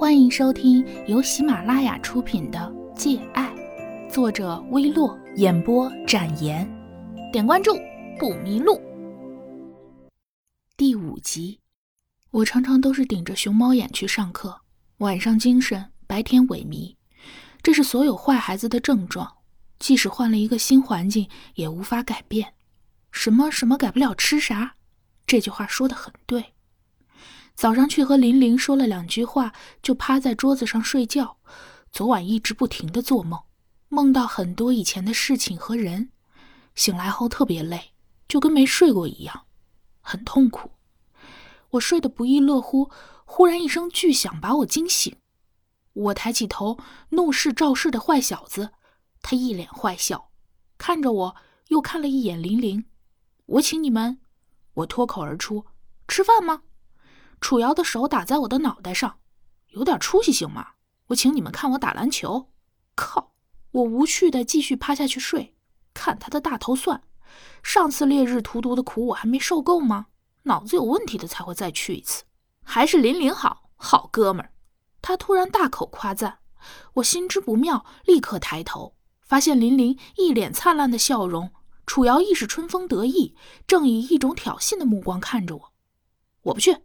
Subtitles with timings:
[0.00, 2.58] 欢迎收听由喜马拉雅出品的
[2.96, 3.54] 《借爱》，
[4.10, 6.66] 作者微洛，演播展颜。
[7.30, 7.70] 点关注
[8.18, 8.80] 不迷路。
[10.74, 11.60] 第五集，
[12.30, 14.58] 我常常都是顶着熊猫眼去上课，
[15.00, 16.96] 晚上精神，白天萎靡，
[17.62, 19.30] 这是所有坏孩子的症状。
[19.78, 22.54] 即使换了一个新环境，也无法改变。
[23.12, 24.76] 什么什么改不了吃啥？
[25.26, 26.54] 这句话说的很对。
[27.60, 29.52] 早上去和林玲说了两句话，
[29.82, 31.36] 就趴在桌子上睡觉。
[31.92, 33.38] 昨晚一直不停的做梦，
[33.90, 36.10] 梦到很多以前的事情和人。
[36.74, 37.92] 醒来后特别累，
[38.26, 39.44] 就跟没睡过一样，
[40.00, 40.70] 很痛苦。
[41.72, 42.90] 我睡得不亦乐乎，
[43.26, 45.14] 忽然一声巨响把我惊醒。
[45.92, 46.78] 我抬起头，
[47.10, 48.70] 怒视赵氏的坏小子，
[49.20, 50.30] 他一脸坏笑，
[50.78, 51.36] 看着我，
[51.68, 52.86] 又看了一眼玲玲。
[53.44, 54.18] 我请你们，
[54.72, 55.66] 我脱口而出
[56.08, 56.62] ：“吃饭吗？”
[57.40, 59.18] 楚瑶的手打在我的脑袋上，
[59.68, 60.72] 有点出息行吗？
[61.08, 62.50] 我请你们看我打篮球。
[62.94, 63.32] 靠！
[63.72, 65.54] 我无趣的继续趴下去睡，
[65.94, 67.02] 看他的大头蒜。
[67.62, 70.06] 上次烈日荼毒的苦我还没受够吗？
[70.42, 72.24] 脑子有问题的才会再去一次。
[72.62, 74.52] 还是林林好，好哥们儿。
[75.00, 76.38] 他突然大口夸赞，
[76.94, 81.50] 我心知不妙，立刻抬头，发现林林一脸灿烂的笑容，
[81.86, 83.34] 楚瑶亦是春风得意，
[83.66, 85.72] 正以一种挑衅的目光看着我。
[86.42, 86.76] 我不去。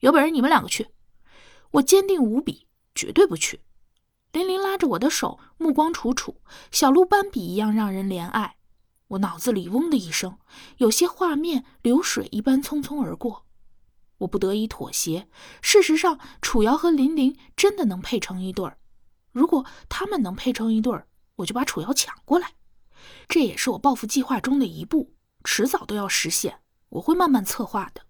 [0.00, 0.88] 有本事你们两个去！
[1.72, 3.60] 我坚定无比，绝对不去。
[4.32, 8.56] 林林拉着我的手，目光楚楚，小鹿斑比一样让人怜爱。
[9.08, 10.38] 我脑子里嗡的一声，
[10.78, 13.44] 有些画面流水一般匆匆而过。
[14.18, 15.28] 我不得已妥协。
[15.60, 18.78] 事实上，楚瑶和林林真的能配成一对儿。
[19.32, 21.06] 如果他们能配成一对儿，
[21.36, 22.52] 我就把楚瑶抢过来。
[23.28, 25.12] 这也是我报复计划中的一步，
[25.44, 26.60] 迟早都要实现。
[26.88, 28.02] 我会慢慢策划的。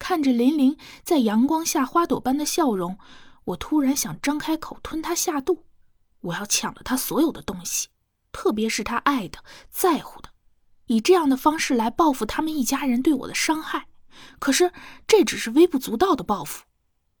[0.00, 2.98] 看着林玲在阳光下花朵般的笑容，
[3.44, 5.66] 我突然想张开口吞她下肚。
[6.22, 7.88] 我要抢了她所有的东西，
[8.32, 10.30] 特别是她爱的、在乎的，
[10.86, 13.86] 以这样的方式来报复他们一家人对我的伤害。
[14.38, 14.72] 可是
[15.06, 16.64] 这只是微不足道的报复，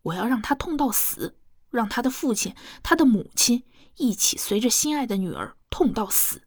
[0.02, 1.36] 我要让他痛到死，
[1.70, 3.62] 让他的父亲、他的母亲
[3.96, 6.42] 一起随着心爱的女儿痛到死。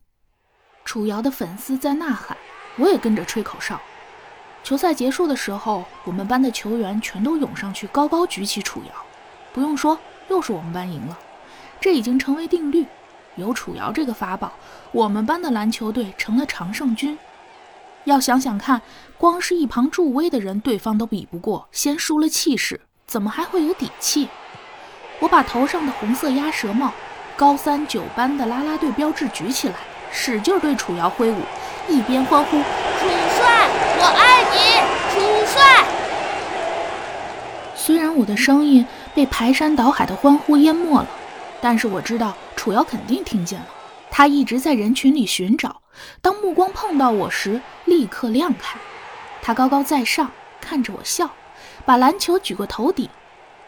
[0.84, 2.36] 楚瑶的粉丝在呐喊，
[2.78, 3.80] 我也跟着吹口哨。
[4.63, 8.94] 球赛结束的时候，我们班的球员全都涌上去，高高举起楚瑶。
[9.51, 11.19] 不用说，又是我们班赢了，
[11.81, 12.85] 这已经成为定律。
[13.35, 14.53] 有楚瑶这个法宝，
[14.94, 17.19] 我们班的篮球队成了常胜军。
[18.06, 18.81] 要想想看，
[19.18, 24.30] 光是一旁助威的人，对方都比不过，先输了气势，怎么还会有底气？
[25.19, 26.94] 我把头上的红色鸭舌帽、
[27.35, 29.75] 高三九班的啦啦队标志举起来，
[30.09, 31.41] 使劲对楚瑶挥舞，
[31.90, 32.62] 一边欢呼。
[34.03, 34.58] 我爱你，
[35.14, 35.86] 楚帅。
[37.74, 41.08] 虽然我的声音被排山倒海的欢呼淹没了，
[41.62, 43.66] 但是我知道楚瑶肯定听见了。
[44.12, 45.81] 他一直在人群里寻找，
[46.22, 48.78] 当目光碰到我时，立刻亮开。
[49.42, 51.30] 他高高在上，看着我笑，
[51.86, 53.09] 把篮球举过头顶。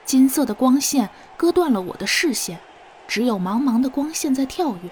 [0.04, 2.60] 金色的光线割断了我的视线，
[3.08, 4.90] 只有茫茫的光线在跳跃。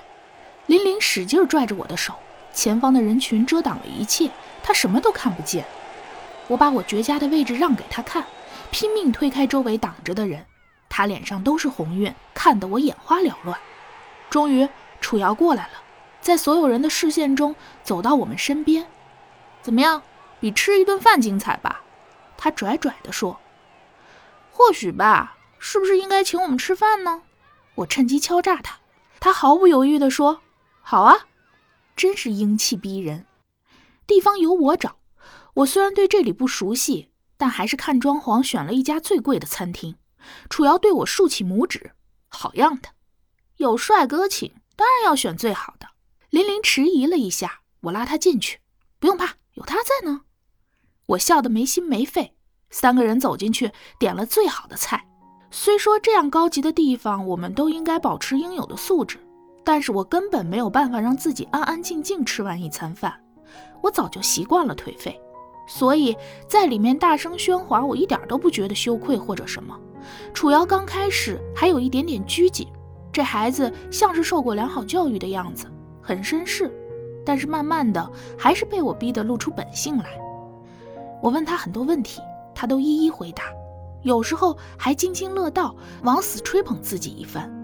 [0.68, 2.14] 林玲使劲拽着我的手。
[2.54, 4.30] 前方的人群遮挡了一切，
[4.62, 5.66] 他什么都看不见。
[6.48, 8.24] 我把我绝佳的位置让给他看，
[8.70, 10.46] 拼命推开周围挡着的人。
[10.88, 13.58] 他脸上都是红晕，看得我眼花缭乱。
[14.30, 14.70] 终于，
[15.02, 15.74] 楚瑶过来了，
[16.22, 18.86] 在所有人的视线中走到我们身边。
[19.62, 20.04] 怎么样，
[20.40, 21.82] 比吃一顿饭精彩吧？
[22.38, 23.40] 他拽拽地说。
[24.52, 27.24] 或许吧，是不是应该请我们吃饭呢？
[27.76, 28.76] 我趁机敲诈他。
[29.20, 30.42] 他毫不犹豫地说
[30.84, 31.26] ：“好啊。”
[31.96, 33.26] 真是英气逼人，
[34.08, 34.98] 地方由我找。
[35.56, 39.96] 我虽然对这里不熟悉，但还是看装潢选了一家最贵的餐厅。
[40.50, 41.92] 楚瑶对我竖起拇指，
[42.28, 42.90] 好样的！
[43.58, 45.88] 有帅哥请，当然要选最好的。
[46.30, 48.60] 林林迟疑了一下，我拉他进去，
[49.00, 50.22] 不用怕，有他在呢。
[51.06, 52.34] 我笑得没心没肺。
[52.72, 55.08] 三个人走进去，点了最好的菜。
[55.52, 59.20] 虽说这样高级的地方，我们都应该保持应有的素质。
[59.64, 63.14] 但是我根本没有办法让自己安安静静吃完一餐饭，
[63.82, 65.20] 我早就习惯了颓废，
[65.68, 66.16] 所以
[66.48, 69.80] 在里面大声喧哗，我一点都不觉得羞愧或者什么。
[70.34, 72.68] 楚瑶刚开始还有一点点拘谨，
[73.12, 75.66] 这孩子像是受过良好教育的样子，
[76.02, 76.70] 很绅士，
[77.26, 80.06] 但是慢慢的还是被我逼得露出本性来。
[81.22, 82.22] 我问他很多问题，
[82.54, 83.46] 他都一一回答，
[84.02, 85.74] 有时候还津津乐道，
[86.04, 87.63] 往死吹捧自己一番。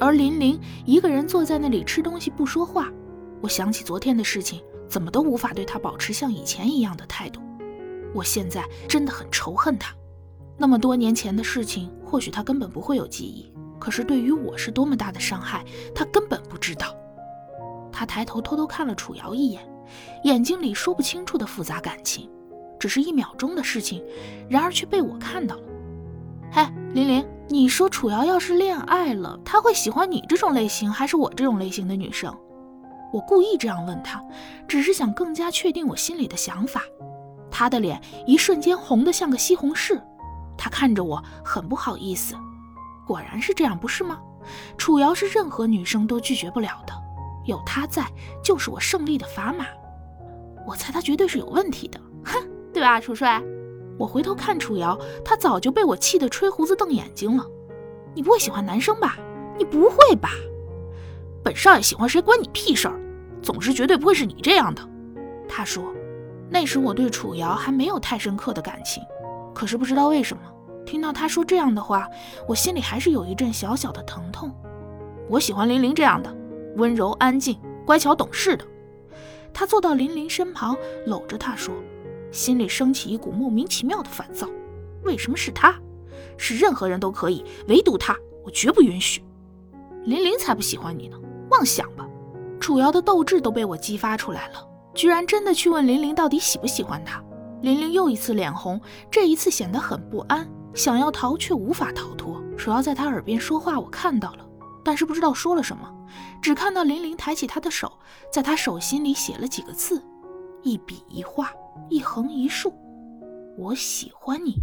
[0.00, 2.90] 而林玲一个人坐在那里吃东西不说话，
[3.42, 7.40] 我想起昨天的事情，怎么都无法对她保持像以前一样的态度。
[8.14, 9.94] 我现在真的很仇恨她。
[10.56, 13.52] 那么多年前的事情，或许他根本不会有记忆。
[13.78, 15.64] 可是对于我是多么大的伤害，
[15.94, 16.94] 他根本不知道。
[17.92, 19.62] 他抬头偷偷看了楚瑶一眼，
[20.24, 22.28] 眼睛里说不清楚的复杂感情，
[22.78, 24.04] 只是一秒钟的事情，
[24.50, 25.62] 然而却被我看到了。
[26.52, 26.62] 嘿，
[26.92, 32.32] 玲玲，你说楚瑶要是恋爱了，他会喜欢你这种类型，还是我这种类型的女生？
[33.12, 34.22] 我故意这样问他，
[34.68, 36.80] 只是想更加确定我心里的想法。
[37.50, 40.00] 他的脸一瞬间红得像个西红柿，
[40.56, 42.36] 他看着我很不好意思。
[43.04, 44.20] 果然是这样，不是吗？
[44.78, 46.92] 楚瑶是任何女生都拒绝不了的，
[47.46, 48.06] 有他在
[48.44, 49.66] 就是我胜利的砝码。
[50.64, 52.40] 我猜他绝对是有问题的，哼，
[52.72, 53.42] 对吧，楚帅？
[54.00, 57.46] 我回头看楚瑶，她早就被我气得吹胡子瞪眼睛了。
[58.14, 59.18] 你不会喜欢男生吧？
[59.58, 60.30] 你不会吧？
[61.44, 62.98] 本少爷喜欢谁关你屁事儿？
[63.42, 64.80] 总之绝对不会是你这样的。
[65.46, 65.92] 他说，
[66.48, 69.02] 那时我对楚瑶还没有太深刻的感情，
[69.54, 70.42] 可是不知道为什么，
[70.86, 72.08] 听到他说这样的话，
[72.48, 74.50] 我心里还是有一阵小小的疼痛。
[75.28, 76.34] 我喜欢玲玲这样的，
[76.76, 78.64] 温柔安静、乖巧懂事的。
[79.52, 80.74] 他坐到玲玲身旁，
[81.04, 81.74] 搂着她说，
[82.30, 84.48] 心里升起一股莫名其妙的烦躁。
[85.04, 85.74] 为什么是他？
[86.36, 89.22] 是任何人都可以，唯独他，我绝不允许。
[90.04, 91.16] 林玲才不喜欢你呢。
[91.50, 92.06] 妄想吧！
[92.60, 97.22] 楚瑶的斗志都被我激发出来了，居然真的去问林玲到底喜不喜欢他。
[97.62, 98.80] 林玲又一次脸红，
[99.10, 102.40] 这一次显得很不安，想要逃却无法逃脱。
[102.56, 104.46] 楚瑶在他耳边说话，我看到了，
[104.84, 105.90] 但是不知道说了什么，
[106.40, 107.92] 只看到林玲抬起他的手，
[108.32, 110.02] 在他手心里写了几个字，
[110.62, 111.52] 一笔一画，
[111.88, 112.72] 一横一竖。
[113.58, 114.62] 我喜欢你。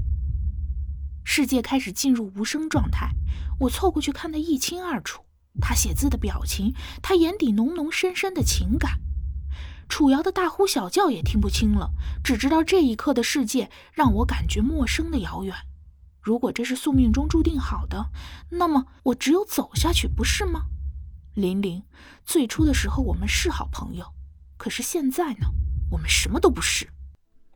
[1.24, 3.10] 世界开始进入无声状态，
[3.60, 5.24] 我凑过去看得一清二楚。
[5.60, 9.00] 他写字的表情，他眼底浓浓深深的情感，
[9.90, 11.92] 楚瑶的大呼小叫也听不清了，
[12.24, 15.56] 只知道这一刻的世界让我感觉陌生的遥远。
[16.22, 18.12] 如果这是宿命中注定好的，
[18.52, 20.66] 那么我只有走下去，不是吗？
[21.34, 21.84] 玲玲，
[22.26, 24.06] 最初的时候我们是好朋友，
[24.58, 25.48] 可是现在呢？
[25.92, 26.88] 我们什么都不是。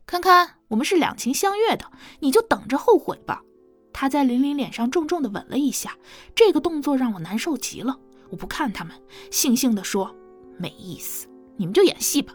[0.06, 1.86] 看看，我们是两情相悦的，
[2.20, 3.42] 你就等着后悔吧。
[3.92, 5.96] 他在林林脸上重重的吻了一下，
[6.34, 7.98] 这个动作让我难受极了。
[8.30, 8.94] 我不看他们，
[9.30, 10.14] 悻悻地说
[10.58, 11.26] ：“没意思，
[11.56, 12.34] 你们就演戏吧。”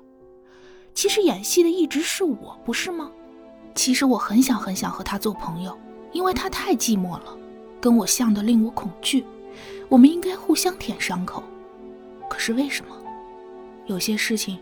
[0.94, 3.12] 其实演戏的一直是我，不是吗？
[3.76, 5.78] 其实我很想很想和他做朋友，
[6.12, 7.38] 因为他太寂寞了，
[7.82, 9.26] 跟我像的令我恐惧。
[9.90, 11.44] 我们应该互相舔伤口，
[12.30, 12.96] 可是为什么？
[13.86, 14.60] 有些事情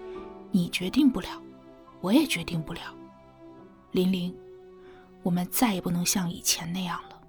[0.51, 1.27] 你决定不了，
[2.05, 2.81] 我也决定不了。
[3.91, 4.31] 玲玲。
[5.23, 7.19] 我们再也不能像以前那样了。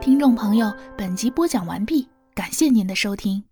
[0.00, 3.49] 听众朋友，本集播讲完毕，感谢您的收听。